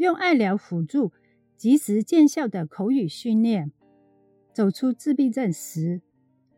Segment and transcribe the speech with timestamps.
[0.00, 1.12] 用爱疗辅助
[1.58, 3.70] 及时见效的口语训练，
[4.50, 6.00] 走出自闭症时。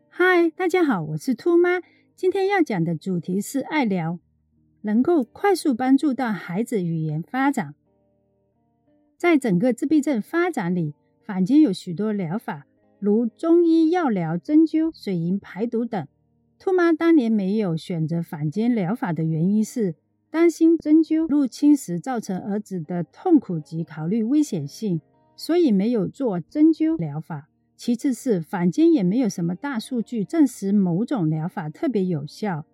[0.07, 1.81] 嗨，大家好，我是兔妈。
[2.15, 4.17] 今天要讲的主题是爱疗，
[4.83, 7.75] 能够快速帮助到孩子语言发展。
[9.17, 12.65] 在整个自闭症发展里，坊间有许多疗法，
[12.97, 16.07] 如中医药疗、针灸、水银排毒等。
[16.57, 19.95] 兔妈当年没有选择坊间疗法的原因是，
[20.33, 24.99] 担心针灸入侵时造成儿子的痛苦及考虑危险性，
[25.35, 27.49] 所以没有做针灸疗法。
[27.77, 32.65] 其次是坊间也没有什么大数据证实某种疗法特别有效，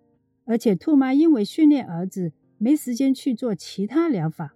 [0.46, 4.54] 而且兔妈因为训练儿子没时间去做其他疗法。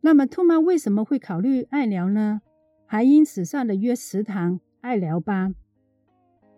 [0.00, 2.40] 那么兔妈为什么会考虑爱疗呢？
[2.86, 5.54] 还因此上了约十堂爱疗班，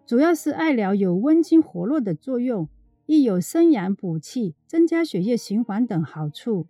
[0.06, 2.68] 主要是爱疗有温经活络的作用，
[3.06, 6.66] 亦有生阳补气、增加血液循环等好处。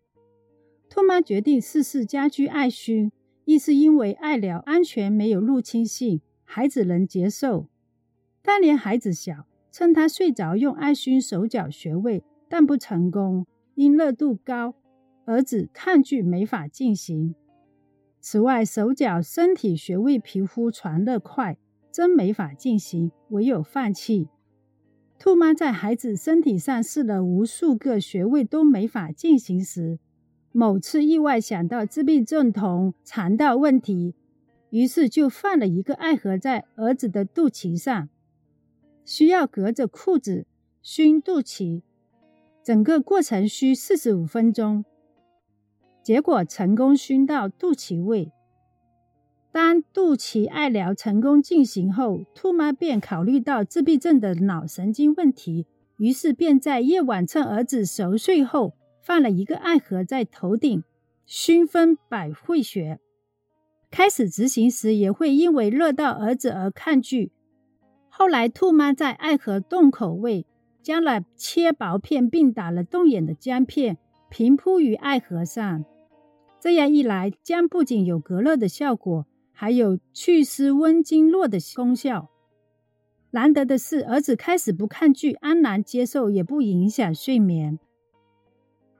[0.88, 3.12] 兔妈决定试试家居爱熏。
[3.46, 7.68] 亦是因为爱疗安全，没有入侵性，孩子能接受。
[8.42, 14.76] 当年孩子小，趁他睡着用艾熏手脚穴位，但不成功，因热度高，
[15.26, 17.34] 儿子抗拒没法进行。
[18.18, 21.58] 此外，手脚身体穴位皮肤传热快，
[21.92, 24.28] 真没法进行，唯有放弃。
[25.24, 29.98] 兔妈在孩子身体上试了无数个穴位都没法进行时。
[30.52, 34.14] 某次意外想到自闭症童肠道问题，
[34.68, 38.10] 于是就放了一个爱盒在儿子的肚脐上，
[39.06, 40.46] 需要隔着裤子
[40.82, 41.80] 熏肚脐，
[42.62, 44.84] 整个过程需四十五分钟。
[46.02, 48.30] 结果成功熏到肚脐位。
[49.54, 58.72] 当肚脐爱疗成功进行后，兔妈便考虑到自闭症的脑神经问题，于是便在夜晚趁儿子熟睡后。
[59.00, 60.82] 放了一个爱盒在头顶，
[61.24, 62.98] 熏风百会穴。
[63.92, 67.30] 开始执行时也会因为热到儿子而抗拒。
[68.08, 70.46] 后来兔妈在爱盒洞口位
[70.82, 73.98] 将了切薄片并打了洞眼的姜片
[74.30, 75.84] 平铺于爱盒上。
[76.58, 82.28] 这样一来，姜不仅有隔热的效果，还有祛湿温经络的功效。
[83.30, 87.78] 难得的是，儿子开始不抗拒，安然接受，也不影响睡眠。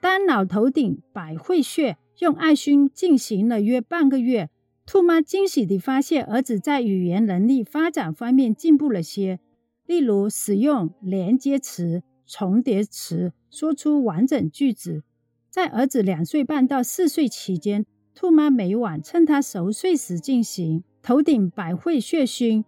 [0.01, 4.51] 当脑头顶百会穴用艾熏进行了约半个月，
[4.87, 9.41] 兔妈惊喜地发现儿子在语言能力发展方面进步了些，
[9.87, 15.03] 例如使用连接词、重叠词，说出完整句子。
[15.49, 22.65] 在儿子两岁半到四岁期间，兔妈每晚趁他熟睡时进行头顶百会穴熏。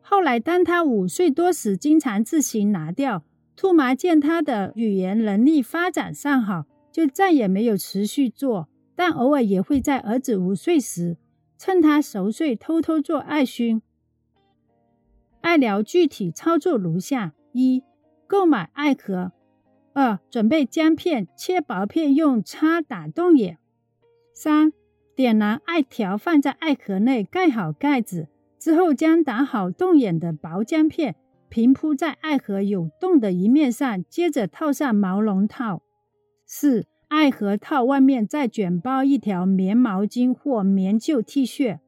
[0.00, 3.24] 后来，当他五岁多时，经常自行拿掉。
[3.54, 6.64] 兔妈见他的语言能力发展尚好。
[6.92, 11.18] 就再也没有持续做，但偶尔也会在儿子午睡时，
[11.58, 13.82] 趁他熟睡偷偷做爱熏。
[15.42, 17.82] 爱疗具体操作如下：一、
[18.26, 19.32] 购买爱盒；
[19.92, 23.56] 二、准备姜片，切薄片，用叉打洞眼；
[24.32, 24.72] 三、
[25.16, 28.28] 点燃艾条，放在艾盒内，盖好盖子。
[28.58, 31.14] 之后将打好洞眼的薄姜片
[31.48, 35.82] 平铺在艾盒有洞的一面上，接着套上毛绒套。
[36.44, 41.78] 四、艾盒套外面再卷包一条棉毛巾或棉旧 T 恤，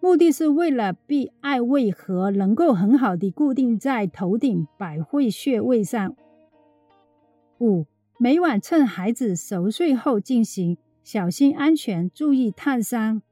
[0.00, 6.14] 目的是为了避艾位盒能够很好的固定在头顶百会穴位上。
[7.58, 7.86] 五、
[8.18, 10.76] 每晚趁孩子熟睡后进行，
[11.10, 13.22] 小心安全，注意烫伤。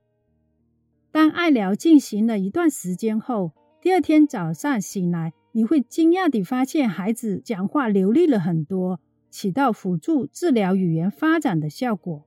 [1.12, 8.98] 当爱疗进行了一段时间后，第二天早上醒来，你会惊讶地发现孩子讲话流利了很多。
[9.28, 12.24] 起到辅助治疗语言发展的效果。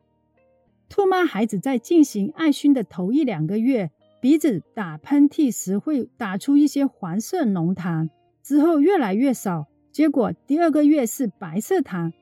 [0.88, 3.90] 兔妈孩子在进行爱熏的头一两个月，
[4.22, 8.12] 鼻子打喷嚏时会打出一些黄色浓痰，
[8.44, 12.14] 之后越来越少，结果第二个月是白色痰，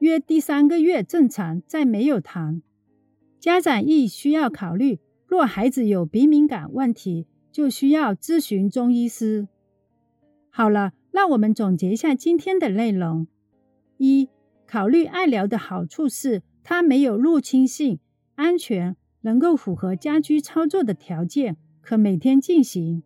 [0.00, 2.60] 约第三个月正常，再没有痰。
[3.46, 9.46] 家长亦需要考虑，若孩子有鼻敏感问题，就需要咨询中医师。
[10.50, 13.28] 好了，让我们总结一下今天的内容。
[13.98, 14.28] 一、
[14.66, 18.00] 考虑爱疗的好处是，它没有入侵性，
[18.34, 23.04] 安全，能够符合家居操作的条件，可每天进行。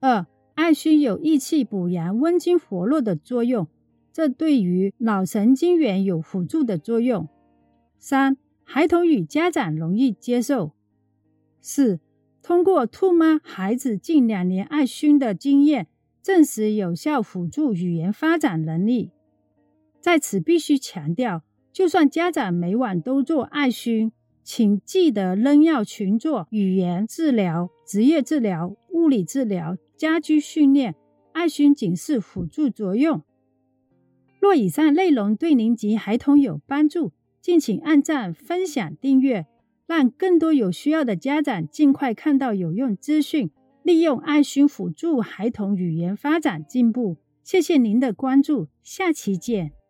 [0.00, 0.24] 二、
[0.54, 3.68] 艾熏有益气补阳、温经活络的作用，
[4.14, 7.28] 这对于脑神经元有辅助的作用。
[7.98, 10.72] 三、孩童与家长容易接受。
[11.60, 12.00] 四、
[12.42, 15.86] 通过兔妈孩子近两年爱熏的经验，
[16.22, 19.10] 证实有效辅助语言发展能力。
[20.00, 21.42] 在此必须强调，
[21.72, 24.10] 就算家长每晚都做爱熏，
[24.42, 30.96] 请记得仍要群做语言治疗、职业治疗、物理治疗、家居训练、
[31.32, 33.22] 爱心警示辅助作用。
[34.40, 37.12] 若以上内容对您及孩童有帮助，
[37.42, 39.46] 敬请按赞、分享、订阅，
[39.86, 43.50] 让更多有需要的家长尽快看到有用资讯，
[43.82, 47.16] 利用爱心辅助孩童语言发展进步。
[47.42, 49.81] 谢谢您的关注，下期见。